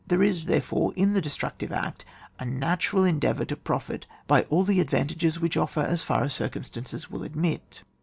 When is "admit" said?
7.21-7.83